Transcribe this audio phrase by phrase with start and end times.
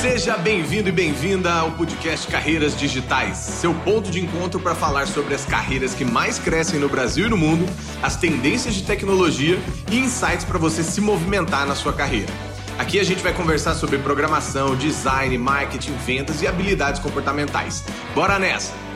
[0.00, 5.34] Seja bem-vindo e bem-vinda ao podcast Carreiras Digitais, seu ponto de encontro para falar sobre
[5.34, 7.66] as carreiras que mais crescem no Brasil e no mundo,
[8.00, 9.58] as tendências de tecnologia
[9.90, 12.32] e insights para você se movimentar na sua carreira.
[12.78, 17.82] Aqui a gente vai conversar sobre programação, design, marketing, vendas e habilidades comportamentais.
[18.14, 18.87] Bora nessa!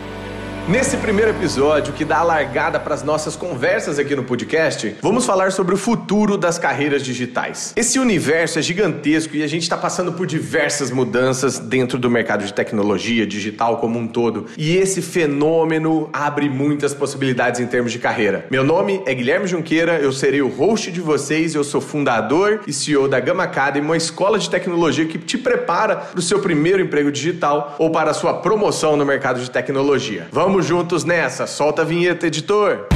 [0.68, 5.26] Nesse primeiro episódio, que dá a largada para as nossas conversas aqui no podcast, vamos
[5.26, 7.72] falar sobre o futuro das carreiras digitais.
[7.74, 12.44] Esse universo é gigantesco e a gente está passando por diversas mudanças dentro do mercado
[12.44, 14.46] de tecnologia digital como um todo.
[14.56, 18.46] E esse fenômeno abre muitas possibilidades em termos de carreira.
[18.48, 22.72] Meu nome é Guilherme Junqueira, eu serei o host de vocês, eu sou fundador e
[22.72, 26.80] CEO da Gama Academy, uma escola de tecnologia que te prepara para o seu primeiro
[26.80, 30.28] emprego digital ou para a sua promoção no mercado de tecnologia.
[30.30, 31.46] Vamos Vamos juntos nessa.
[31.46, 32.86] Solta a vinheta, editor.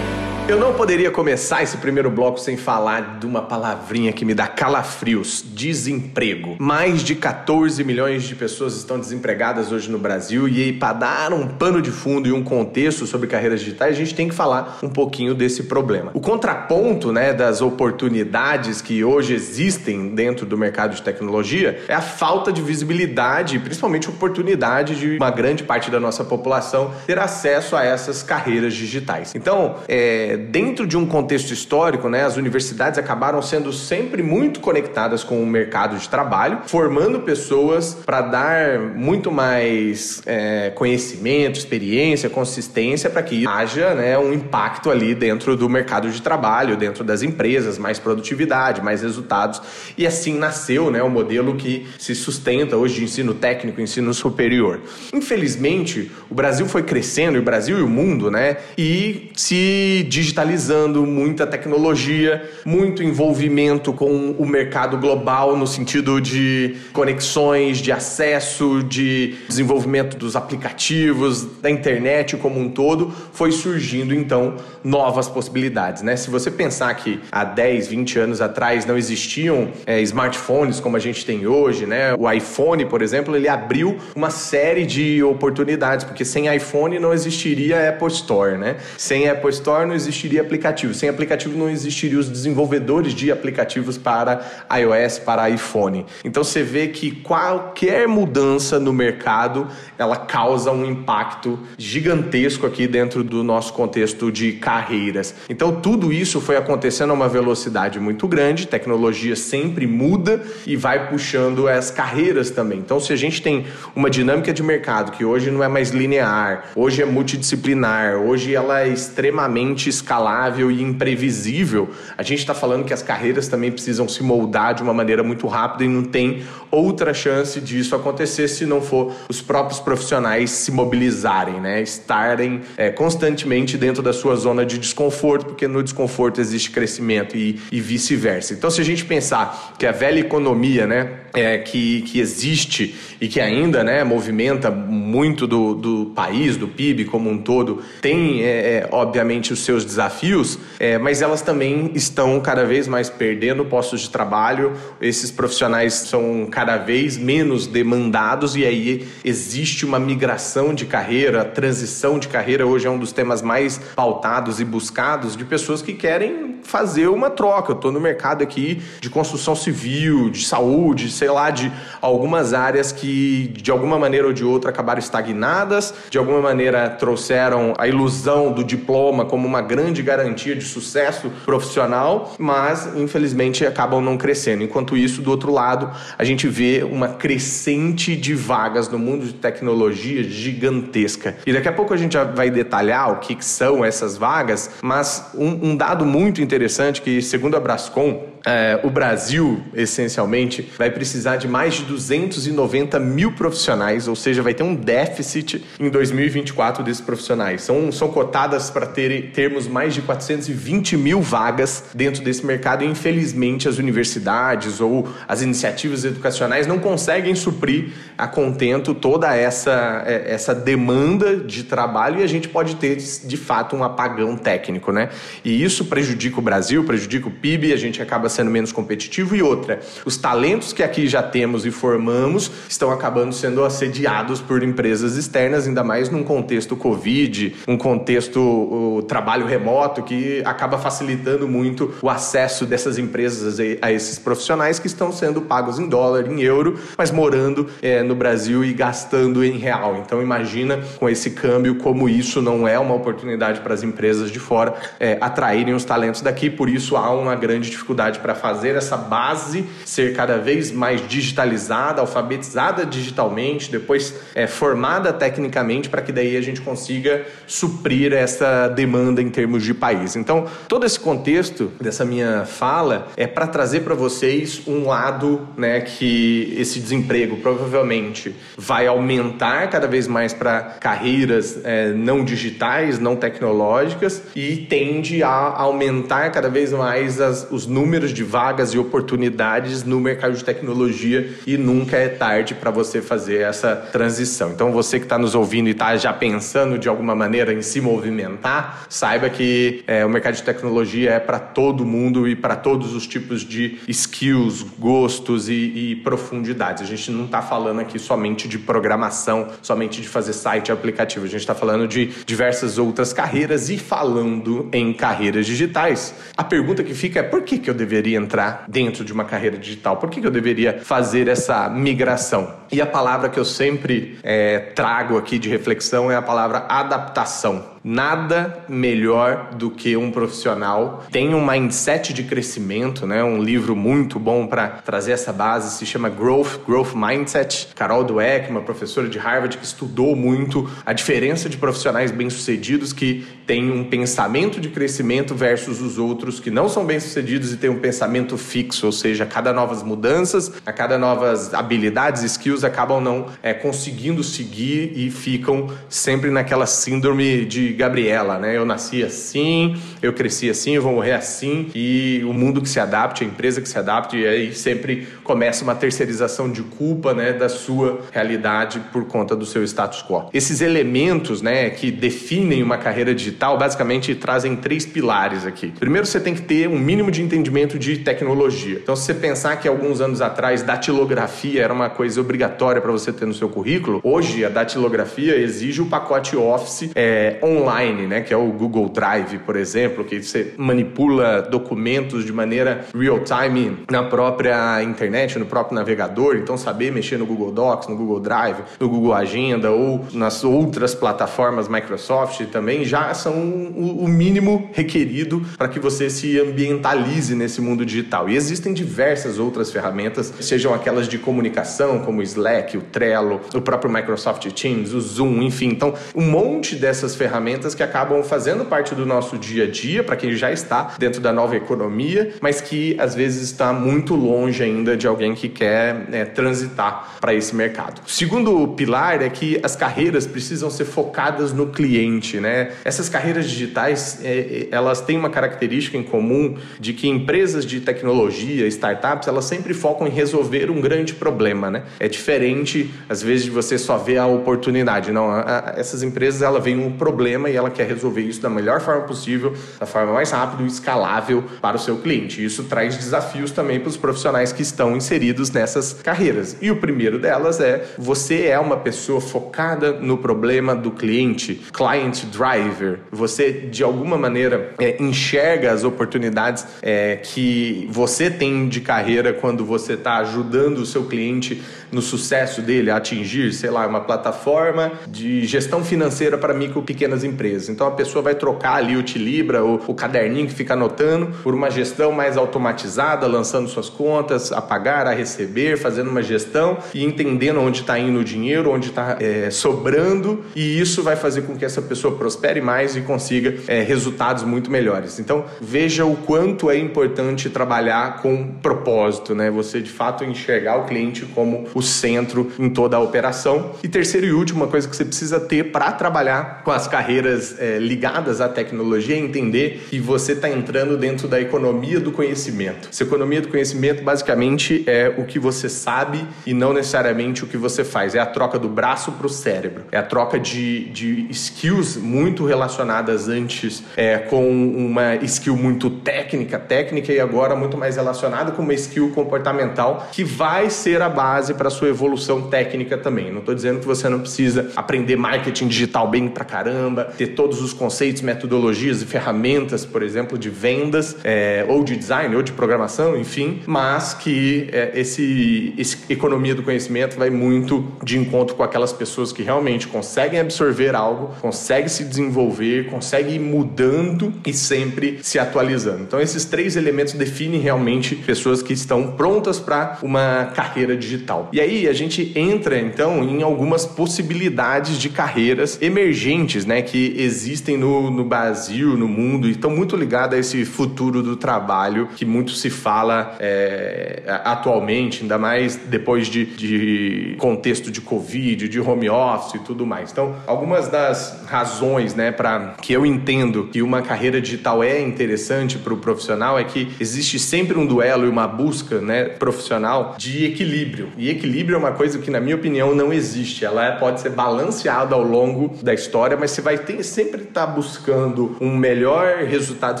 [0.48, 4.46] Eu não poderia começar esse primeiro bloco sem falar de uma palavrinha que me dá
[4.46, 6.56] calafrios: desemprego.
[6.58, 11.46] Mais de 14 milhões de pessoas estão desempregadas hoje no Brasil e para dar um
[11.46, 14.88] pano de fundo e um contexto sobre carreiras digitais, a gente tem que falar um
[14.88, 16.12] pouquinho desse problema.
[16.14, 22.00] O contraponto, né, das oportunidades que hoje existem dentro do mercado de tecnologia é a
[22.00, 27.84] falta de visibilidade, principalmente oportunidade de uma grande parte da nossa população ter acesso a
[27.84, 29.34] essas carreiras digitais.
[29.34, 35.22] Então, é, dentro de um contexto histórico, né, as universidades acabaram sendo sempre muito conectadas
[35.24, 43.10] com o mercado de trabalho, formando pessoas para dar muito mais é, conhecimento, experiência, consistência
[43.10, 47.78] para que haja né, um impacto ali dentro do mercado de trabalho, dentro das empresas,
[47.78, 49.60] mais produtividade, mais resultados.
[49.96, 54.80] E assim nasceu né, o modelo que se sustenta hoje de ensino técnico, ensino superior.
[55.12, 61.46] Infelizmente, o Brasil foi crescendo, o Brasil e o mundo, né, e se digitalizando, muita
[61.46, 70.16] tecnologia, muito envolvimento com o mercado global no sentido de conexões, de acesso, de desenvolvimento
[70.16, 76.16] dos aplicativos, da internet como um todo, foi surgindo então novas possibilidades, né?
[76.16, 81.00] Se você pensar que há 10, 20 anos atrás não existiam é, smartphones como a
[81.00, 82.14] gente tem hoje, né?
[82.18, 87.88] O iPhone, por exemplo, ele abriu uma série de oportunidades, porque sem iPhone não existiria
[87.88, 88.76] Apple Store, né?
[88.96, 90.92] Sem Apple Store não existiria existiria aplicativo.
[90.92, 94.40] Sem aplicativo não existiriam os desenvolvedores de aplicativos para
[94.76, 96.04] iOS, para iPhone.
[96.24, 103.22] Então você vê que qualquer mudança no mercado, ela causa um impacto gigantesco aqui dentro
[103.22, 105.34] do nosso contexto de carreiras.
[105.48, 111.08] Então tudo isso foi acontecendo a uma velocidade muito grande, tecnologia sempre muda e vai
[111.08, 112.78] puxando as carreiras também.
[112.78, 116.70] Então se a gente tem uma dinâmica de mercado que hoje não é mais linear,
[116.74, 122.94] hoje é multidisciplinar, hoje ela é extremamente escalável e imprevisível, a gente está falando que
[122.94, 127.12] as carreiras também precisam se moldar de uma maneira muito rápida e não tem outra
[127.12, 131.82] chance disso acontecer se não for os próprios profissionais se mobilizarem, né?
[131.82, 137.60] estarem é, constantemente dentro da sua zona de desconforto, porque no desconforto existe crescimento e,
[137.70, 138.54] e vice-versa.
[138.54, 143.28] Então, se a gente pensar que a velha economia, né, é, que, que existe e
[143.28, 148.46] que ainda né, movimenta muito do, do país, do PIB como um todo, tem, é,
[148.48, 154.02] é, obviamente, os seus desafios, é, mas elas também estão cada vez mais perdendo postos
[154.02, 160.86] de trabalho, esses profissionais são cada vez menos demandados e aí existe uma migração de
[160.86, 165.44] carreira, a transição de carreira hoje é um dos temas mais pautados e buscados de
[165.44, 167.72] pessoas que querem fazer uma troca.
[167.72, 171.70] Eu estou no mercado aqui de construção civil, de saúde, sei lá, de
[172.00, 177.74] algumas áreas que de alguma maneira ou de outra acabaram estagnadas, de alguma maneira trouxeram
[177.76, 184.16] a ilusão do diploma como uma grande garantia de sucesso profissional, mas infelizmente acabam não
[184.16, 184.62] crescendo.
[184.62, 189.34] Enquanto isso, do outro lado, a gente vê uma crescente de vagas no mundo de
[189.34, 191.36] tecnologia gigantesca.
[191.46, 195.30] E daqui a pouco a gente já vai detalhar o que são essas vagas, mas
[195.34, 201.36] um, um dado muito interessante que, segundo a Brascom, é, o Brasil, essencialmente, vai precisar
[201.36, 207.02] de mais de 290 mil profissionais, ou seja, vai ter um déficit em 2024 desses
[207.02, 207.60] profissionais.
[207.60, 212.86] São, são cotadas para ter, termos mais de 420 mil vagas dentro desse mercado e,
[212.86, 220.32] infelizmente, as universidades ou as iniciativas educacionais não conseguem suprir a contento toda essa, é,
[220.32, 225.10] essa demanda de trabalho e a gente pode ter, de fato, um apagão técnico, né?
[225.44, 229.42] E isso prejudica o Brasil, prejudica o PIB, a gente acaba sendo menos competitivo e
[229.42, 235.16] outra, os talentos que aqui já temos e formamos estão acabando sendo assediados por empresas
[235.16, 242.08] externas, ainda mais num contexto Covid, um contexto trabalho remoto que acaba facilitando muito o
[242.08, 247.10] acesso dessas empresas a esses profissionais que estão sendo pagos em dólar, em euro, mas
[247.10, 249.96] morando é, no Brasil e gastando em real.
[250.04, 254.38] Então imagina com esse câmbio como isso não é uma oportunidade para as empresas de
[254.38, 256.48] fora é, atraírem os talentos daqui.
[256.48, 262.00] Por isso há uma grande dificuldade para fazer essa base ser cada vez mais digitalizada,
[262.00, 269.22] alfabetizada digitalmente, depois é, formada tecnicamente para que daí a gente consiga suprir essa demanda
[269.22, 270.16] em termos de país.
[270.16, 275.80] Então todo esse contexto dessa minha fala é para trazer para vocês um lado, né,
[275.80, 283.16] que esse desemprego provavelmente vai aumentar cada vez mais para carreiras é, não digitais, não
[283.16, 289.84] tecnológicas e tende a aumentar cada vez mais as, os números de vagas e oportunidades
[289.84, 294.50] no mercado de tecnologia e nunca é tarde para você fazer essa transição.
[294.50, 297.80] Então você que está nos ouvindo e está já pensando de alguma maneira em se
[297.80, 302.94] movimentar, saiba que é, o mercado de tecnologia é para todo mundo e para todos
[302.94, 306.82] os tipos de skills, gostos e, e profundidades.
[306.82, 311.24] A gente não está falando aqui somente de programação, somente de fazer site e aplicativo.
[311.24, 316.14] A gente está falando de diversas outras carreiras e falando em carreiras digitais.
[316.36, 319.56] A pergunta que fica é por que, que eu deveria entrar dentro de uma carreira
[319.56, 319.96] digital?
[319.96, 322.57] Por que, que eu deveria fazer essa migração?
[322.70, 327.78] E a palavra que eu sempre é, trago aqui de reflexão é a palavra adaptação
[327.88, 333.22] nada melhor do que um profissional tem um mindset de crescimento, né?
[333.24, 337.68] Um livro muito bom para trazer essa base se chama Growth, Growth Mindset.
[337.74, 343.26] Carol Dweck, uma professora de Harvard que estudou muito a diferença de profissionais bem-sucedidos que
[343.46, 347.78] têm um pensamento de crescimento versus os outros que não são bem-sucedidos e têm um
[347.78, 353.26] pensamento fixo, ou seja, a cada novas mudanças, a cada novas habilidades, skills acabam não
[353.42, 358.56] é, conseguindo seguir e ficam sempre naquela síndrome de Gabriela, né?
[358.56, 362.80] Eu nasci assim, eu cresci assim, eu vou morrer assim, e o mundo que se
[362.80, 367.32] adapte, a empresa que se adapte, e aí sempre começa uma terceirização de culpa, né,
[367.32, 370.28] da sua realidade por conta do seu status quo.
[370.32, 375.72] Esses elementos, né, que definem uma carreira digital, basicamente trazem três pilares aqui.
[375.78, 378.78] Primeiro, você tem que ter um mínimo de entendimento de tecnologia.
[378.82, 383.12] Então, se você pensar que alguns anos atrás datilografia era uma coisa obrigatória para você
[383.12, 388.32] ter no seu currículo, hoje a datilografia exige o pacote Office é, online né, que
[388.32, 394.02] é o Google Drive, por exemplo, que você manipula documentos de maneira real time na
[394.02, 398.88] própria internet, no próprio navegador, então saber mexer no Google Docs, no Google Drive, no
[398.88, 405.78] Google Agenda ou nas outras plataformas Microsoft também já são o mínimo requerido para que
[405.78, 408.28] você se ambientalize nesse mundo digital.
[408.28, 413.60] E existem diversas outras ferramentas, sejam aquelas de comunicação, como o Slack, o Trello, o
[413.60, 415.68] próprio Microsoft Teams, o Zoom, enfim.
[415.68, 420.16] Então, um monte dessas ferramentas que acabam fazendo parte do nosso dia a dia, para
[420.16, 424.96] quem já está dentro da nova economia, mas que às vezes está muito longe ainda
[424.96, 428.00] de alguém que quer né, transitar para esse mercado.
[428.06, 432.72] O segundo pilar é que as carreiras precisam ser focadas no cliente, né?
[432.84, 437.80] Essas carreiras digitais, é, é, elas têm uma característica em comum de que empresas de
[437.80, 441.84] tecnologia, startups, elas sempre focam em resolver um grande problema, né?
[441.98, 445.10] É diferente, às vezes, de você só ver a oportunidade.
[445.10, 448.50] Não, a, a, essas empresas, ela vem um problema e ela quer resolver isso da
[448.50, 452.44] melhor forma possível, da forma mais rápida e escalável para o seu cliente.
[452.44, 456.58] Isso traz desafios também para os profissionais que estão inseridos nessas carreiras.
[456.60, 462.24] E o primeiro delas é você é uma pessoa focada no problema do cliente, client
[462.26, 462.98] driver.
[463.10, 469.64] Você de alguma maneira é, enxerga as oportunidades é, que você tem de carreira quando
[469.64, 475.46] você está ajudando o seu cliente no sucesso dele atingir, sei lá, uma plataforma de
[475.46, 477.68] gestão financeira para micro e pequenas empresas.
[477.68, 481.54] Então a pessoa vai trocar ali o Tilibra, o, o caderninho que fica anotando, por
[481.54, 487.04] uma gestão mais automatizada, lançando suas contas, a pagar, a receber, fazendo uma gestão e
[487.04, 491.56] entendendo onde está indo o dinheiro, onde está é, sobrando, e isso vai fazer com
[491.56, 495.18] que essa pessoa prospere mais e consiga é, resultados muito melhores.
[495.18, 499.50] Então veja o quanto é importante trabalhar com propósito, né?
[499.50, 503.72] Você de fato enxergar o cliente como o centro em toda a operação.
[503.82, 507.56] E terceiro e último, uma coisa que você precisa ter para trabalhar com as carreiras
[507.58, 512.88] é, ligadas à tecnologia é entender que você está entrando dentro da economia do conhecimento.
[512.90, 517.56] Essa economia do conhecimento basicamente é o que você sabe e não necessariamente o que
[517.56, 518.14] você faz.
[518.14, 519.84] É a troca do braço para o cérebro.
[519.92, 526.58] É a troca de, de skills muito relacionadas antes é, com uma skill muito técnica,
[526.58, 531.54] técnica e agora muito mais relacionada com uma skill comportamental que vai ser a base
[531.54, 533.30] para sua evolução técnica também.
[533.30, 537.60] Não estou dizendo que você não precisa aprender marketing digital bem pra caramba, ter todos
[537.62, 542.52] os conceitos, metodologias e ferramentas, por exemplo, de vendas, é, ou de design, ou de
[542.52, 548.62] programação, enfim, mas que é, esse, esse economia do conhecimento vai muito de encontro com
[548.62, 555.18] aquelas pessoas que realmente conseguem absorver algo, conseguem se desenvolver, conseguem ir mudando e sempre
[555.22, 556.02] se atualizando.
[556.02, 561.48] Então, esses três elementos definem realmente pessoas que estão prontas para uma carreira digital.
[561.52, 567.76] E aí a gente entra então em algumas possibilidades de carreiras emergentes, né, que existem
[567.76, 572.24] no, no Brasil, no mundo e estão muito ligadas a esse futuro do trabalho que
[572.24, 579.08] muito se fala é, atualmente, ainda mais depois de, de contexto de Covid, de home
[579.08, 580.12] office e tudo mais.
[580.12, 585.78] Então, algumas das razões, né, para que eu entendo que uma carreira digital é interessante
[585.78, 590.44] para o profissional é que existe sempre um duelo e uma busca, né, profissional de
[590.44, 591.08] equilíbrio.
[591.16, 593.64] E equilíbrio é uma coisa que, na minha opinião, não existe.
[593.64, 597.66] Ela é, pode ser balanceada ao longo da história, mas você vai ter, sempre estar
[597.66, 600.00] tá buscando um melhor resultado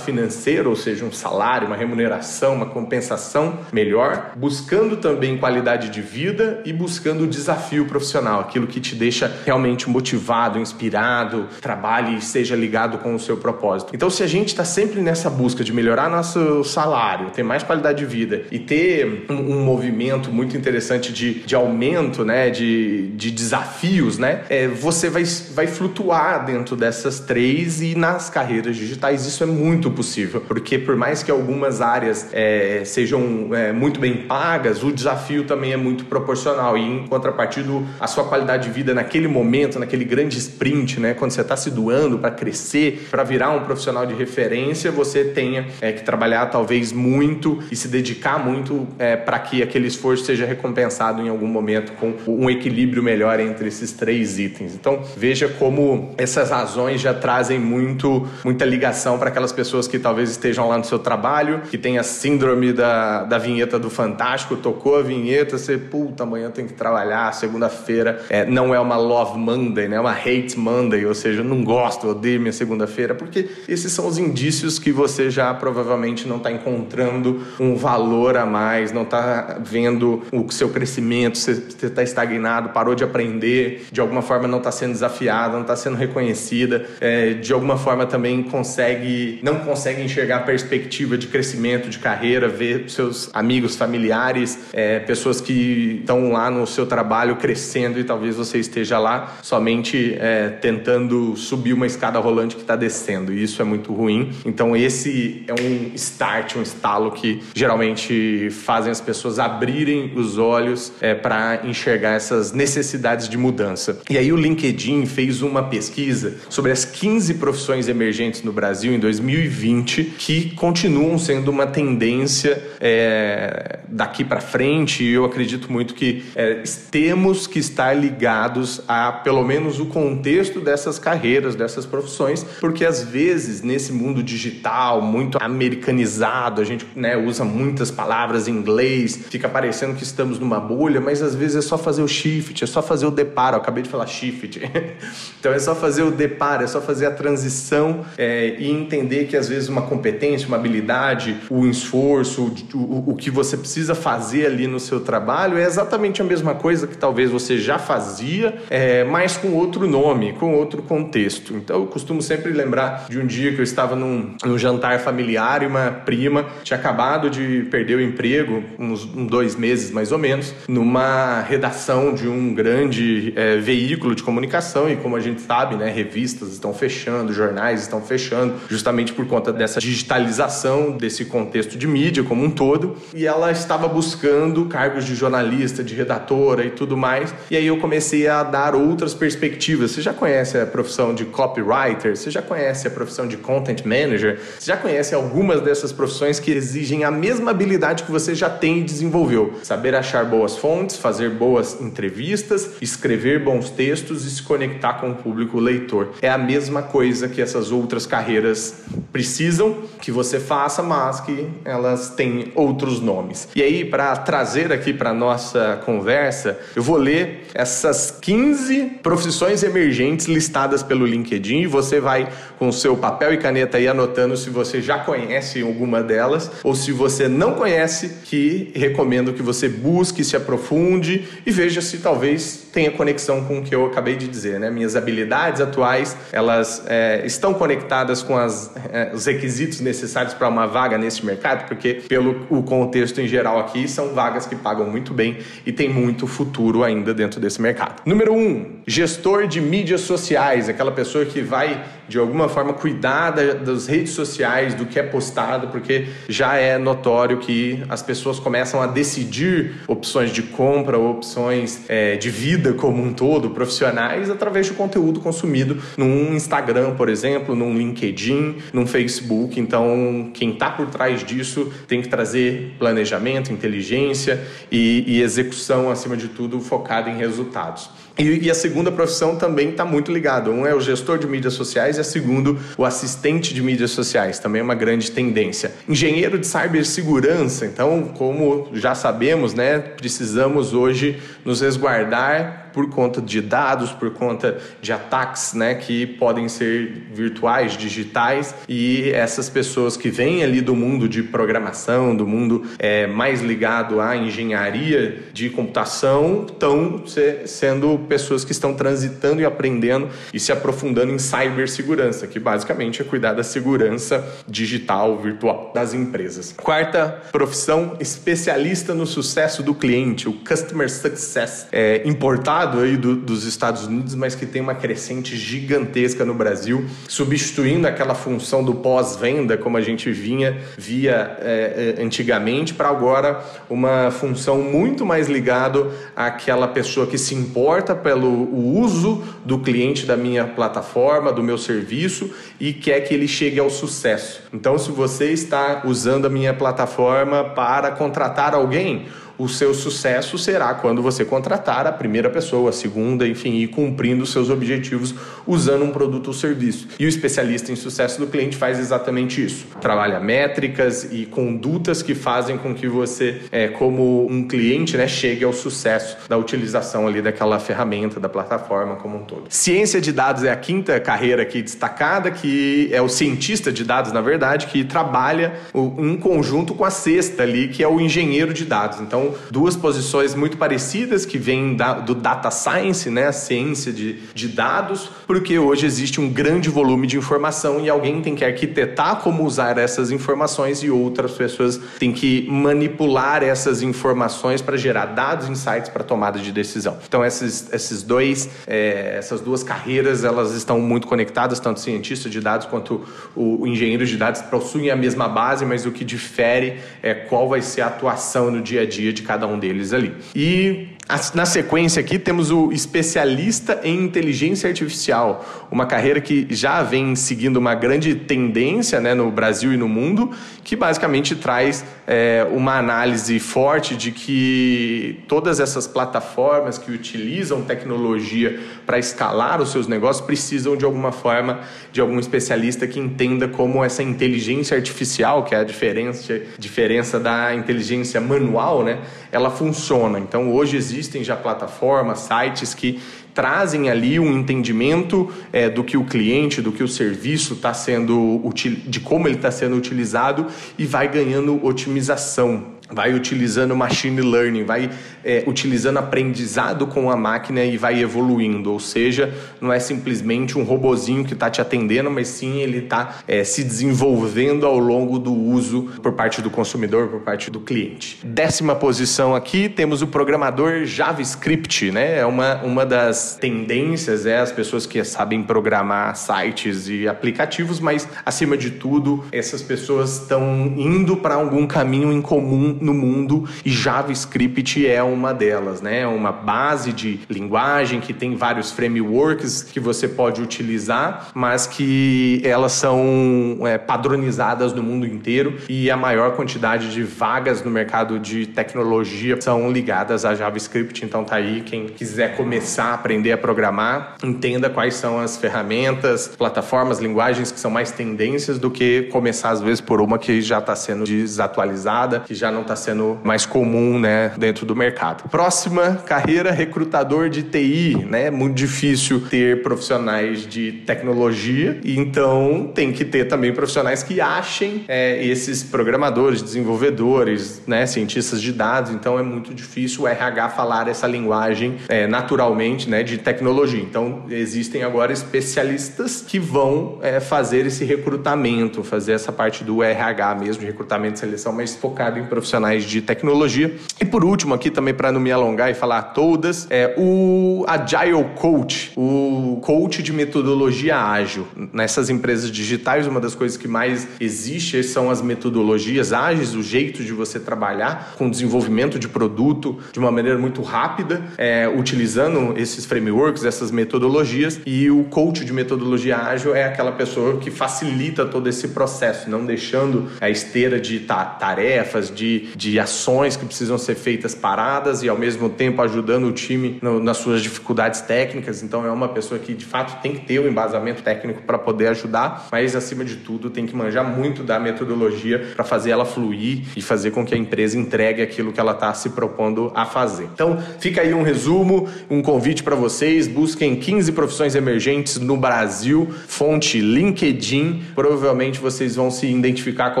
[0.00, 6.62] financeiro, ou seja, um salário, uma remuneração, uma compensação melhor, buscando também qualidade de vida
[6.64, 12.54] e buscando o desafio profissional, aquilo que te deixa realmente motivado, inspirado, trabalhe e seja
[12.54, 13.90] ligado com o seu propósito.
[13.94, 17.98] Então, se a gente está sempre nessa busca de melhorar nosso salário, ter mais qualidade
[17.98, 23.30] de vida e ter um, um movimento muito interessante de, de aumento, né, de, de
[23.30, 29.26] desafios, né, é, você vai, vai flutuar dentro dessas três e nas carreiras digitais.
[29.26, 34.26] Isso é muito possível, porque por mais que algumas áreas é, sejam é, muito bem
[34.26, 36.76] pagas, o desafio também é muito proporcional.
[36.76, 37.58] E em contrapartida
[37.98, 41.70] a sua qualidade de vida naquele momento, naquele grande sprint, né, quando você está se
[41.70, 46.92] doando para crescer, para virar um profissional de referência, você tenha é, que trabalhar talvez
[46.92, 51.92] muito e se dedicar muito é, para que aquele esforço seja recompensado em algum momento
[51.92, 54.74] com um equilíbrio melhor entre esses três itens.
[54.74, 60.30] Então veja como essas razões já trazem muito muita ligação para aquelas pessoas que talvez
[60.30, 64.96] estejam lá no seu trabalho, que tem a síndrome da, da vinheta do Fantástico, tocou
[64.96, 69.88] a vinheta, você, puta, amanhã tem que trabalhar, segunda-feira é, não é uma Love Monday,
[69.88, 69.96] né?
[69.96, 74.18] é uma Hate Monday, ou seja, não gosto, odeio minha segunda-feira, porque esses são os
[74.18, 80.22] indícios que você já provavelmente não está encontrando um valor a mais, não está vendo
[80.32, 84.92] o seu crescimento, você está estagnado, parou de aprender, de alguma forma não está sendo
[84.92, 90.40] desafiada, não está sendo reconhecida, é, de alguma forma também consegue, não consegue enxergar a
[90.40, 96.66] perspectiva de crescimento, de carreira, ver seus amigos, familiares, é, pessoas que estão lá no
[96.66, 102.56] seu trabalho crescendo e talvez você esteja lá somente é, tentando subir uma escada rolante
[102.56, 104.30] que está descendo, e isso é muito ruim.
[104.44, 110.92] Então, esse é um start, um estalo que geralmente fazem as pessoas abrirem os olhos
[111.00, 114.00] é, para enxergar essas necessidades de mudança.
[114.08, 118.98] E aí, o LinkedIn fez uma pesquisa sobre as 15 profissões emergentes no Brasil em
[118.98, 126.24] 2020 que continuam sendo uma tendência é, daqui para frente, e eu acredito muito que
[126.34, 132.84] é, temos que estar ligados a pelo menos o contexto dessas carreiras, dessas profissões, porque
[132.84, 139.26] às vezes nesse mundo digital muito americanizado, a gente né, usa muitas palavras em inglês,
[139.30, 142.66] fica parecendo que estamos numa bolha, mas às vezes é só fazer o shift, é
[142.66, 143.56] só fazer o deparo.
[143.56, 144.60] Eu acabei de falar shift,
[145.38, 149.36] então é só fazer o deparo, é só fazer a transição é, e entender que
[149.36, 154.46] às vezes uma competência, uma habilidade, o esforço, o, o, o que você precisa fazer
[154.46, 159.04] ali no seu trabalho é exatamente a mesma coisa que talvez você já fazia, é,
[159.04, 161.54] mas com outro nome, com outro contexto.
[161.54, 165.62] Então eu costumo sempre lembrar de um dia que eu estava num, num jantar familiar
[165.62, 170.18] e uma prima tinha acabado de perder o emprego, uns, uns dois meses mais ou
[170.18, 175.74] menos, numa redação de um grande é, veículo de comunicação e como a gente sabe,
[175.74, 181.88] né, revistas estão fechando, jornais estão fechando, justamente por conta dessa digitalização desse contexto de
[181.88, 182.96] mídia como um todo.
[183.12, 187.34] E ela estava buscando cargos de jornalista, de redatora e tudo mais.
[187.50, 189.90] E aí eu comecei a dar outras perspectivas.
[189.90, 192.16] Você já conhece a profissão de copywriter?
[192.16, 194.38] Você já conhece a profissão de content manager?
[194.56, 198.78] Você já conhece algumas dessas profissões que exigem a mesma habilidade que você já tem
[198.78, 199.54] e desenvolveu?
[199.64, 205.12] Saber achar boas fontes fontes, fazer boas entrevistas, escrever bons textos e se conectar com
[205.12, 206.10] o público leitor.
[206.20, 212.10] É a mesma coisa que essas outras carreiras precisam que você faça, mas que elas
[212.10, 213.48] têm outros nomes.
[213.56, 220.26] E aí, para trazer aqui para nossa conversa, eu vou ler essas 15 profissões emergentes
[220.26, 224.82] listadas pelo LinkedIn e você vai com seu papel e caneta aí anotando se você
[224.82, 230.36] já conhece alguma delas ou se você não conhece, que recomendo que você busque, se
[230.58, 234.70] aprofunde e veja se talvez tenha conexão com o que eu acabei de dizer, né?
[234.70, 240.64] Minhas habilidades atuais, elas é, estão conectadas com as, é, os requisitos necessários para uma
[240.64, 245.12] vaga nesse mercado, porque pelo o contexto em geral aqui, são vagas que pagam muito
[245.12, 248.00] bem e tem muito futuro ainda dentro desse mercado.
[248.06, 253.52] Número um, gestor de mídias sociais, aquela pessoa que vai de alguma forma cuidar da,
[253.52, 258.80] das redes sociais, do que é postado, porque já é notório que as pessoas começam
[258.80, 264.74] a decidir opções de compra, opções é, de vida como um todo, profissionais, através do
[264.74, 269.58] conteúdo consumido num Instagram, por exemplo, num LinkedIn, num Facebook.
[269.60, 276.16] Então, quem está por trás disso tem que trazer planejamento, inteligência e, e execução, acima
[276.16, 277.90] de tudo, focado em resultados.
[278.18, 280.50] E, e, a segunda profissão também está muito ligada.
[280.50, 284.40] Um é o gestor de mídias sociais e a segundo, o assistente de mídias sociais.
[284.40, 285.70] Também é uma grande tendência.
[285.88, 287.64] Engenheiro de cibersegurança.
[287.64, 294.56] Então, como já sabemos, né, precisamos hoje nos resguardar por conta de dados, por conta
[294.80, 300.76] de ataques, né, que podem ser virtuais, digitais, e essas pessoas que vêm ali do
[300.76, 307.02] mundo de programação, do mundo é, mais ligado à engenharia de computação, estão
[307.46, 313.04] sendo pessoas que estão transitando e aprendendo e se aprofundando em cibersegurança, que basicamente é
[313.04, 316.54] cuidar da segurança digital, virtual das empresas.
[316.56, 323.44] Quarta profissão, especialista no sucesso do cliente, o Customer Success, é, importado aí do, dos
[323.44, 329.56] Estados Unidos, mas que tem uma crescente gigantesca no Brasil, substituindo aquela função do pós-venda,
[329.56, 335.92] como a gente vinha via é, é antigamente, para agora uma função muito mais ligado
[336.14, 342.30] àquela pessoa que se importa pelo uso do cliente da minha plataforma, do meu serviço
[342.58, 344.42] e quer que ele chegue ao sucesso.
[344.52, 349.06] Então, se você está usando a minha plataforma para contratar alguém,
[349.38, 354.26] o seu sucesso será quando você contratar a primeira pessoa, a segunda, enfim, e cumprindo
[354.26, 355.14] seus objetivos
[355.46, 356.88] usando um produto ou serviço.
[356.98, 359.66] E o especialista em sucesso do cliente faz exatamente isso.
[359.80, 365.44] Trabalha métricas e condutas que fazem com que você, é, como um cliente, né, chegue
[365.44, 369.44] ao sucesso da utilização ali daquela ferramenta, da plataforma como um todo.
[369.48, 374.12] Ciência de dados é a quinta carreira aqui destacada, que é o cientista de dados,
[374.12, 375.52] na verdade, que trabalha
[375.98, 379.00] em conjunto com a sexta ali, que é o engenheiro de dados.
[379.00, 384.20] Então, duas posições muito parecidas que vêm da, do data science, né, a ciência de,
[384.34, 389.16] de dados, porque hoje existe um grande volume de informação e alguém tem que arquitetar
[389.16, 395.48] como usar essas informações e outras pessoas têm que manipular essas informações para gerar dados,
[395.48, 396.98] insights para tomada de decisão.
[397.06, 402.40] Então esses, esses dois, é, essas duas carreiras, elas estão muito conectadas, tanto cientista de
[402.40, 406.80] dados quanto o, o engenheiro de dados possuem a mesma base, mas o que difere
[407.02, 410.14] é qual vai ser a atuação no dia a dia de cada um deles ali.
[410.34, 410.88] E
[411.32, 417.56] na sequência aqui temos o especialista em inteligência artificial, uma carreira que já vem seguindo
[417.56, 420.30] uma grande tendência né, no Brasil e no mundo,
[420.62, 428.60] que basicamente traz é, uma análise forte de que todas essas plataformas que utilizam tecnologia
[428.84, 433.82] para escalar os seus negócios precisam de alguma forma de algum especialista que entenda como
[433.82, 438.98] essa inteligência artificial, que é a diferença, diferença da inteligência manual, né,
[439.32, 440.18] ela funciona.
[440.18, 443.00] Então hoje existe existem já plataformas, sites que
[443.32, 448.42] trazem ali um entendimento é, do que o cliente, do que o serviço está sendo
[448.86, 454.90] de como ele está sendo utilizado e vai ganhando otimização vai utilizando machine learning, vai
[455.24, 458.72] é, utilizando aprendizado com a máquina e vai evoluindo.
[458.72, 463.18] Ou seja, não é simplesmente um robozinho que está te atendendo, mas sim ele está
[463.26, 468.18] é, se desenvolvendo ao longo do uso por parte do consumidor, por parte do cliente.
[468.24, 472.18] Décima posição aqui temos o programador JavaScript, né?
[472.18, 478.08] É uma, uma das tendências, é as pessoas que sabem programar sites e aplicativos, mas
[478.24, 483.70] acima de tudo, essas pessoas estão indo para algum caminho em comum no mundo e
[483.70, 486.00] JavaScript é uma delas, né?
[486.00, 492.40] É uma base de linguagem que tem vários frameworks que você pode utilizar, mas que
[492.44, 498.18] elas são é, padronizadas no mundo inteiro e a maior quantidade de vagas no mercado
[498.18, 501.04] de tecnologia são ligadas a JavaScript.
[501.04, 506.28] Então tá aí quem quiser começar a aprender a programar, entenda quais são as ferramentas,
[506.28, 510.58] plataformas, linguagens que são mais tendências do que começar às vezes por uma que já
[510.58, 515.28] está sendo desatualizada, que já não está sendo mais comum, né, dentro do mercado.
[515.28, 518.26] Próxima carreira, recrutador de TI, né?
[518.26, 524.84] É muito difícil ter profissionais de tecnologia, então tem que ter também profissionais que achem
[524.86, 528.92] é, esses programadores, desenvolvedores, né, cientistas de dados.
[528.92, 533.80] Então é muito difícil o RH falar essa linguagem é, naturalmente, né, de tecnologia.
[533.80, 540.34] Então existem agora especialistas que vão é, fazer esse recrutamento, fazer essa parte do RH
[540.34, 543.74] mesmo, de recrutamento e seleção, mas focado em profissionais de tecnologia.
[544.00, 548.24] E por último, aqui também para não me alongar e falar todas, é o Agile
[548.34, 551.46] Coach, o coach de metodologia ágil.
[551.72, 557.02] Nessas empresas digitais, uma das coisas que mais existe são as metodologias ágeis, o jeito
[557.02, 562.84] de você trabalhar com desenvolvimento de produto de uma maneira muito rápida, é, utilizando esses
[562.84, 564.60] frameworks, essas metodologias.
[564.66, 569.44] E o coach de metodologia ágil é aquela pessoa que facilita todo esse processo, não
[569.44, 575.08] deixando a esteira de ta tarefas, de, de ações que precisam ser feitas paradas e
[575.08, 578.62] ao mesmo tempo ajudando o time no, nas suas dificuldades técnicas.
[578.62, 581.58] Então é uma pessoa que de fato tem que ter o um embasamento técnico para
[581.58, 586.04] poder ajudar, mas acima de tudo tem que manjar muito da metodologia para fazer ela
[586.04, 589.84] fluir e fazer com que a empresa entregue aquilo que ela está se propondo a
[589.84, 590.28] fazer.
[590.32, 596.08] Então fica aí um resumo, um convite para vocês, busquem 15 profissões emergentes no Brasil,
[596.26, 597.82] fonte LinkedIn.
[597.94, 600.00] Provavelmente vocês vão se identificar com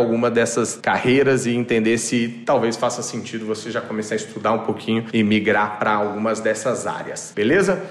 [0.00, 4.60] alguma dessas carreiras e entender se talvez faça sentido você já começar a estudar um
[4.60, 7.32] pouquinho e migrar para algumas dessas áreas.
[7.34, 7.88] Beleza?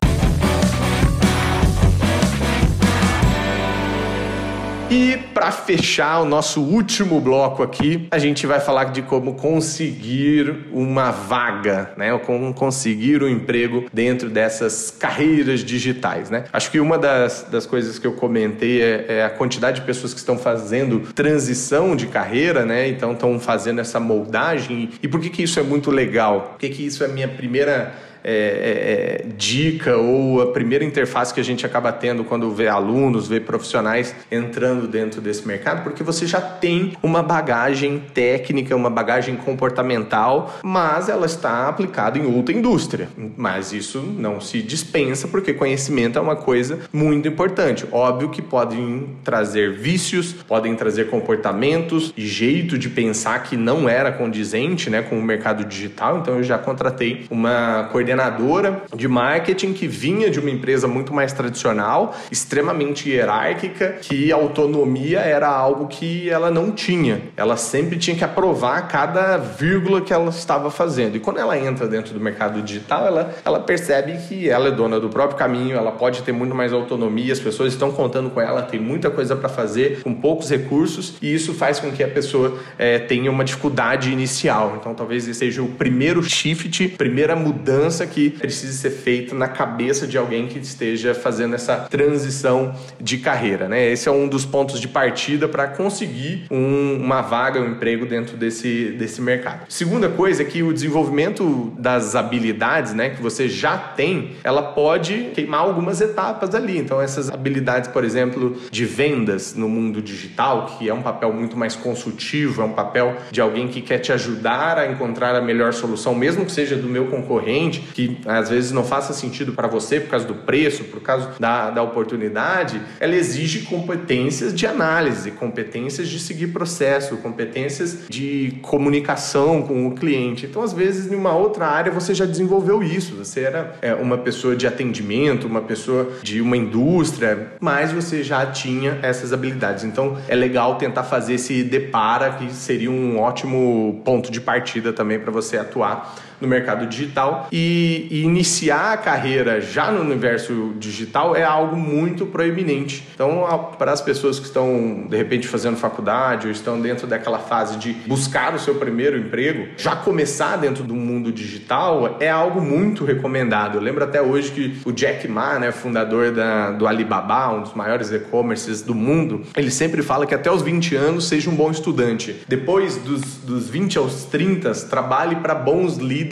[4.89, 10.65] E para fechar o nosso último bloco aqui, a gente vai falar de como conseguir
[10.71, 12.17] uma vaga, né?
[12.19, 16.45] Como conseguir um emprego dentro dessas carreiras digitais, né?
[16.53, 20.13] Acho que uma das, das coisas que eu comentei é, é a quantidade de pessoas
[20.13, 22.87] que estão fazendo transição de carreira, né?
[22.87, 24.91] Então estão fazendo essa moldagem.
[25.03, 26.51] E por que, que isso é muito legal?
[26.51, 27.93] Por que, que isso é minha primeira
[28.27, 32.67] é, é, é, dica ou a primeira interface que a gente acaba tendo quando vê
[32.67, 38.89] alunos, vê profissionais entrando dentro desse mercado, porque você já tem uma bagagem técnica, uma
[38.89, 43.07] bagagem comportamental, mas ela está aplicada em outra indústria.
[43.37, 47.87] Mas isso não se dispensa, porque conhecimento é uma coisa muito importante.
[47.93, 54.11] Óbvio que podem trazer vícios, podem trazer comportamentos e jeito de pensar que não era
[54.11, 56.17] condizente né, com o mercado digital.
[56.17, 61.13] Então eu já contratei uma coordenadora coordenadora de marketing que vinha de uma empresa muito
[61.13, 67.21] mais tradicional, extremamente hierárquica, que autonomia era algo que ela não tinha.
[67.35, 71.15] Ela sempre tinha que aprovar cada vírgula que ela estava fazendo.
[71.15, 74.99] E quando ela entra dentro do mercado digital, ela, ela percebe que ela é dona
[74.99, 78.61] do próprio caminho, ela pode ter muito mais autonomia, as pessoas estão contando com ela,
[78.61, 82.57] tem muita coisa para fazer, com poucos recursos, e isso faz com que a pessoa
[82.77, 84.77] é, tenha uma dificuldade inicial.
[84.79, 90.05] Então, talvez esse seja o primeiro shift, primeira mudança que precisa ser feito na cabeça
[90.05, 93.91] de alguém que esteja fazendo essa transição de carreira, né?
[93.91, 98.37] Esse é um dos pontos de partida para conseguir um, uma vaga, um emprego dentro
[98.37, 99.65] desse, desse mercado.
[99.69, 105.31] Segunda coisa é que o desenvolvimento das habilidades, né, que você já tem, ela pode
[105.33, 106.77] queimar algumas etapas ali.
[106.77, 111.57] Então, essas habilidades, por exemplo, de vendas no mundo digital, que é um papel muito
[111.57, 115.73] mais consultivo, é um papel de alguém que quer te ajudar a encontrar a melhor
[115.73, 119.99] solução, mesmo que seja do meu concorrente, que às vezes não faça sentido para você
[119.99, 126.07] por causa do preço, por causa da, da oportunidade, ela exige competências de análise, competências
[126.07, 130.45] de seguir processo, competências de comunicação com o cliente.
[130.45, 133.15] Então, às vezes, em uma outra área você já desenvolveu isso.
[133.15, 138.45] Você era é, uma pessoa de atendimento, uma pessoa de uma indústria, mas você já
[138.45, 139.83] tinha essas habilidades.
[139.83, 145.19] Então, é legal tentar fazer esse depara, que seria um ótimo ponto de partida também
[145.19, 151.35] para você atuar no mercado digital e, e iniciar a carreira já no universo digital
[151.35, 153.07] é algo muito proeminente.
[153.13, 153.45] Então,
[153.77, 157.93] para as pessoas que estão de repente fazendo faculdade ou estão dentro daquela fase de
[158.05, 163.77] buscar o seu primeiro emprego, já começar dentro do mundo digital é algo muito recomendado.
[163.77, 167.73] Eu lembro até hoje que o Jack Ma, né, fundador da, do Alibaba, um dos
[167.73, 171.71] maiores e-commerces do mundo, ele sempre fala que até os 20 anos seja um bom
[171.71, 172.35] estudante.
[172.47, 176.26] Depois dos, dos 20 aos 30, trabalhe para bons líderes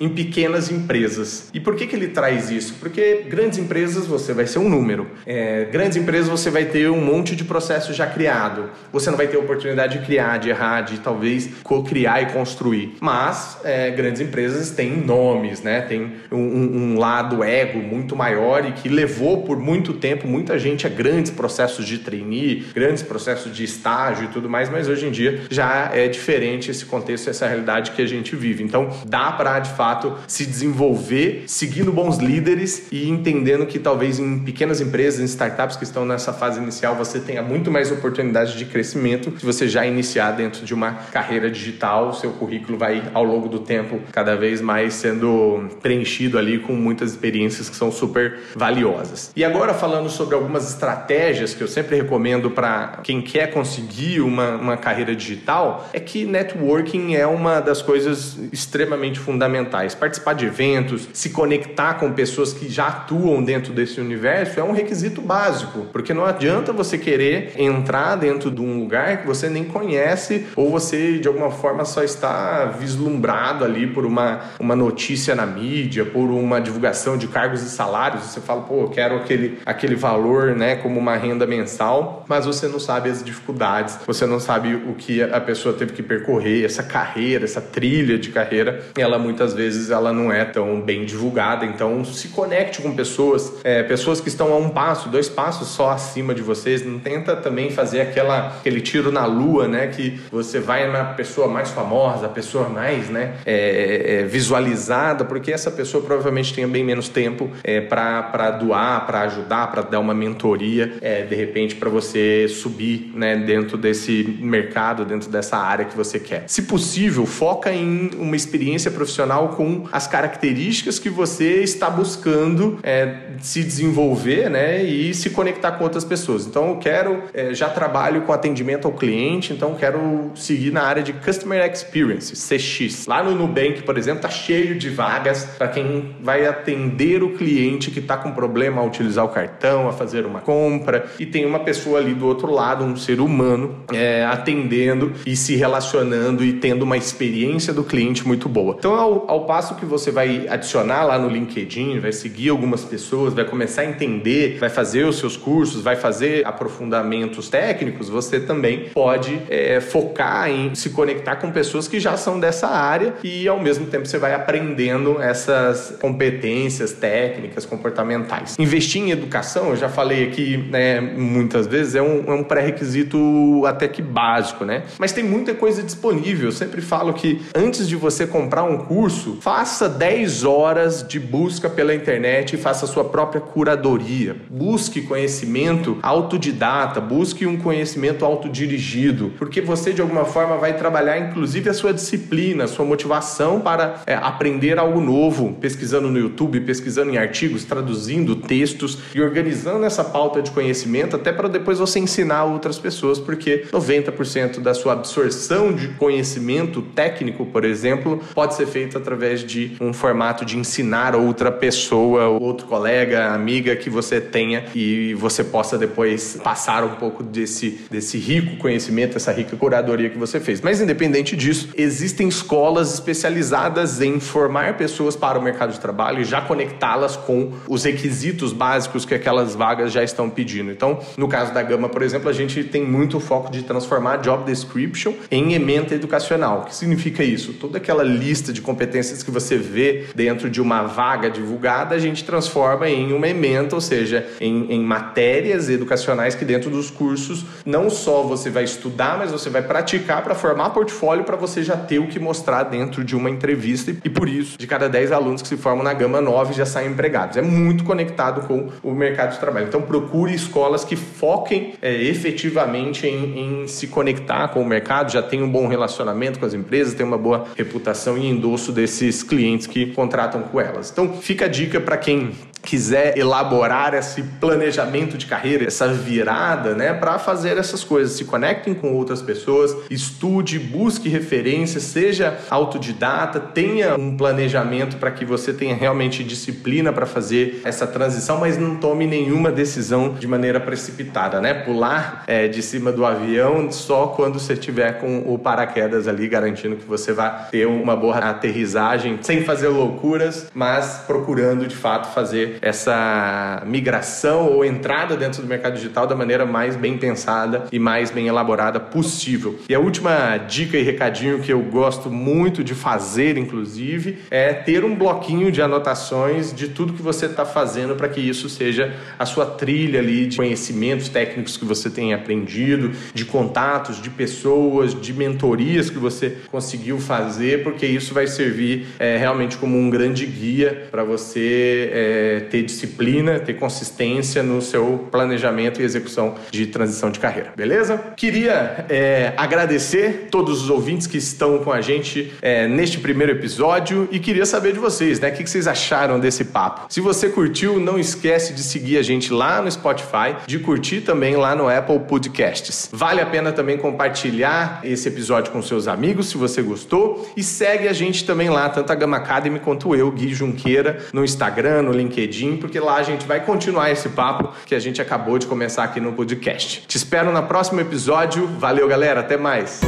[0.00, 1.50] em pequenas empresas.
[1.52, 2.74] E por que, que ele traz isso?
[2.80, 5.06] Porque grandes empresas você vai ser um número.
[5.26, 8.70] É, grandes empresas você vai ter um monte de processo já criado.
[8.92, 12.96] Você não vai ter oportunidade de criar, de errar, de talvez co-criar e construir.
[13.00, 15.82] Mas é, grandes empresas têm nomes, né?
[15.82, 20.86] Tem um, um lado ego muito maior e que levou por muito tempo muita gente
[20.86, 25.10] a grandes processos de trainee, grandes processos de estágio e tudo mais, mas hoje em
[25.10, 28.62] dia já é diferente esse contexto, essa realidade que a gente vive.
[28.62, 34.38] Então dá para de fato se desenvolver seguindo bons líderes e entendendo que talvez em
[34.38, 38.64] pequenas empresas, em startups que estão nessa fase inicial, você tenha muito mais oportunidade de
[38.64, 43.48] crescimento se você já iniciar dentro de uma carreira digital, seu currículo vai ao longo
[43.48, 49.30] do tempo cada vez mais sendo preenchido ali com muitas experiências que são super valiosas.
[49.34, 54.56] E agora falando sobre algumas estratégias que eu sempre recomendo para quem quer conseguir uma,
[54.56, 59.94] uma carreira digital, é que networking é uma das coisas extremamente fundamentais.
[59.94, 64.72] Participar de eventos, se conectar com pessoas que já atuam dentro desse universo é um
[64.72, 69.64] requisito básico, porque não adianta você querer entrar dentro de um lugar que você nem
[69.64, 75.46] conhece ou você de alguma forma só está vislumbrado ali por uma, uma notícia na
[75.46, 78.24] mídia, por uma divulgação de cargos e salários.
[78.24, 82.68] Você fala, pô, eu quero aquele, aquele valor, né, como uma renda mensal, mas você
[82.68, 86.82] não sabe as dificuldades, você não sabe o que a pessoa teve que percorrer, essa
[86.82, 91.64] carreira, essa trilha de carreira, ela muitas vezes ela não é tão bem divulgada.
[91.64, 95.90] Então, se conecte com pessoas, é, pessoas que estão a um passo, dois passos só
[95.90, 96.84] acima de vocês.
[96.84, 101.46] Não tenta também fazer aquela, aquele tiro na lua, né, que você vai na pessoa
[101.46, 106.82] mais famosa, a pessoa mais, né, é, é, visualizada, porque essa pessoa provavelmente tenha bem
[106.84, 111.90] menos tempo é, para doar, para ajudar, para dar uma mentoria, é, de repente para
[111.90, 116.44] você subir, né, dentro desse mercado, dentro dessa área que você quer.
[116.46, 123.34] Se possível, foca em uma experiência profissional com as características que você está buscando é,
[123.40, 126.46] se desenvolver, né, e se conectar com outras pessoas.
[126.46, 131.02] Então, eu quero, é, já trabalho com atendimento ao cliente, então quero seguir na área
[131.02, 133.06] de Customer Experience, CX.
[133.06, 137.90] Lá no Nubank, por exemplo, tá cheio de vagas para quem vai atender o cliente
[137.90, 141.60] que está com problema a utilizar o cartão, a fazer uma compra, e tem uma
[141.60, 146.82] pessoa ali do outro lado, um ser humano, é, atendendo e se relacionando e tendo
[146.82, 148.74] uma experiência do cliente muito boa.
[148.84, 153.32] Então, ao, ao passo que você vai adicionar lá no LinkedIn, vai seguir algumas pessoas,
[153.32, 158.90] vai começar a entender, vai fazer os seus cursos, vai fazer aprofundamentos técnicos, você também
[158.92, 163.58] pode é, focar em se conectar com pessoas que já são dessa área e ao
[163.58, 168.54] mesmo tempo você vai aprendendo essas competências técnicas, comportamentais.
[168.58, 173.62] Investir em educação, eu já falei aqui né, muitas vezes, é um, é um pré-requisito
[173.64, 174.82] até que básico, né?
[174.98, 176.48] Mas tem muita coisa disponível.
[176.48, 181.68] Eu sempre falo que antes de você comprar um curso, faça 10 horas de busca
[181.68, 184.36] pela internet e faça sua própria curadoria.
[184.50, 191.70] Busque conhecimento autodidata, busque um conhecimento autodirigido, porque você de alguma forma vai trabalhar inclusive
[191.70, 197.10] a sua disciplina, a sua motivação para é, aprender algo novo, pesquisando no YouTube, pesquisando
[197.10, 202.44] em artigos, traduzindo textos e organizando essa pauta de conhecimento até para depois você ensinar
[202.44, 208.96] outras pessoas, porque 90% da sua absorção de conhecimento técnico, por exemplo, pode ser feito
[208.96, 215.14] através de um formato de ensinar outra pessoa, outro colega, amiga que você tenha e
[215.14, 220.40] você possa depois passar um pouco desse, desse rico conhecimento, essa rica curadoria que você
[220.40, 220.60] fez.
[220.60, 226.24] Mas independente disso, existem escolas especializadas em formar pessoas para o mercado de trabalho e
[226.24, 230.70] já conectá-las com os requisitos básicos que aquelas vagas já estão pedindo.
[230.70, 234.44] Então, no caso da Gama, por exemplo, a gente tem muito foco de transformar job
[234.44, 236.60] description em ementa educacional.
[236.60, 237.54] O que significa isso?
[237.54, 242.24] Toda aquela lista de competências que você vê dentro de uma vaga divulgada, a gente
[242.24, 247.90] transforma em uma ementa, ou seja, em, em matérias educacionais que dentro dos cursos não
[247.90, 251.98] só você vai estudar, mas você vai praticar para formar portfólio para você já ter
[251.98, 255.48] o que mostrar dentro de uma entrevista e por isso, de cada 10 alunos que
[255.48, 257.36] se formam na Gama 9 já saem empregados.
[257.36, 259.66] É muito conectado com o mercado de trabalho.
[259.66, 265.22] Então procure escolas que foquem é, efetivamente em, em, se conectar com o mercado, já
[265.22, 269.66] tem um bom relacionamento com as empresas, tem uma boa reputação e endosso desses clientes
[269.66, 270.90] que contratam com elas.
[270.90, 272.32] Então, fica a dica para quem
[272.64, 278.74] quiser elaborar esse planejamento de carreira, essa virada, né, para fazer essas coisas, se conectem
[278.74, 285.74] com outras pessoas, estude, busque referências, seja autodidata, tenha um planejamento para que você tenha
[285.74, 291.54] realmente disciplina para fazer essa transição, mas não tome nenhuma decisão de maneira precipitada, né?
[291.54, 296.76] Pular é, de cima do avião só quando você tiver com o paraquedas ali garantindo
[296.76, 302.12] que você vai ter uma boa aterrissagem, sem fazer loucuras, mas procurando de fato
[302.60, 308.10] essa migração ou entrada dentro do mercado digital da maneira mais bem pensada e mais
[308.10, 309.58] bem elaborada possível.
[309.68, 314.84] E a última dica e recadinho que eu gosto muito de fazer, inclusive, é ter
[314.84, 319.26] um bloquinho de anotações de tudo que você está fazendo para que isso seja a
[319.26, 325.12] sua trilha ali de conhecimentos técnicos que você tem aprendido, de contatos, de pessoas, de
[325.12, 330.88] mentorias que você conseguiu fazer, porque isso vai servir é, realmente como um grande guia
[330.90, 337.18] para você é, ter disciplina, ter consistência no seu planejamento e execução de transição de
[337.18, 337.98] carreira, beleza?
[338.16, 344.08] Queria é, agradecer todos os ouvintes que estão com a gente é, neste primeiro episódio
[344.10, 345.28] e queria saber de vocês, né?
[345.28, 346.86] O que vocês acharam desse papo?
[346.88, 351.36] Se você curtiu, não esquece de seguir a gente lá no Spotify, de curtir também
[351.36, 352.88] lá no Apple Podcasts.
[352.92, 357.88] Vale a pena também compartilhar esse episódio com seus amigos, se você gostou, e segue
[357.88, 361.92] a gente também lá, tanto a Gama Academy quanto eu, Gui Junqueira, no Instagram, no
[361.92, 365.46] LinkedIn LinkedIn, porque lá a gente vai continuar esse papo que a gente acabou de
[365.46, 366.84] começar aqui no podcast.
[366.86, 368.46] Te espero no próximo episódio.
[368.58, 369.20] Valeu, galera.
[369.20, 369.80] Até mais.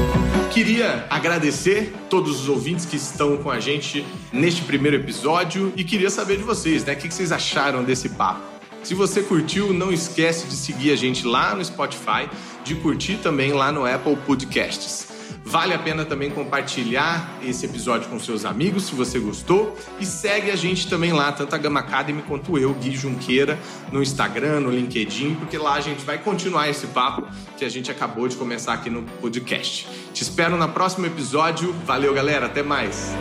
[0.52, 6.08] Queria agradecer todos os ouvintes que estão com a gente neste primeiro episódio e queria
[6.08, 6.94] saber de vocês, né?
[6.94, 8.40] O que vocês acharam desse papo?
[8.82, 12.30] Se você curtiu, não esquece de seguir a gente lá no Spotify,
[12.64, 15.05] de curtir também lá no Apple Podcasts.
[15.48, 19.78] Vale a pena também compartilhar esse episódio com seus amigos, se você gostou.
[20.00, 23.56] E segue a gente também lá, tanto a Gama Academy quanto eu, Gui Junqueira,
[23.92, 27.92] no Instagram, no LinkedIn, porque lá a gente vai continuar esse papo que a gente
[27.92, 29.88] acabou de começar aqui no podcast.
[30.12, 31.72] Te espero no próximo episódio.
[31.86, 32.46] Valeu, galera.
[32.46, 33.14] Até mais.